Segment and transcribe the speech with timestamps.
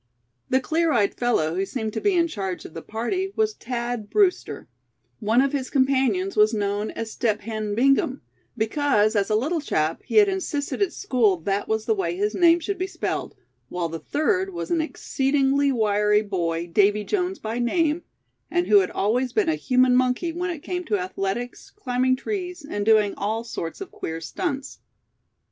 [0.49, 4.09] The clear eyed fellow who seemed to be in charge of the party was Thad
[4.09, 4.67] Brewster;
[5.19, 8.23] one of his companions was known as Step Hen Bingham,
[8.57, 12.33] because, as a little chap he had insisted at school that was the way his
[12.33, 13.35] name should be spelled,
[13.69, 18.01] while the third was an exceedingly wiry boy, Davy Jones by name,
[18.49, 22.65] and who had always been a human monkey when it came to athletics, climbing trees,
[22.67, 24.79] and doing all sorts of queer stunts.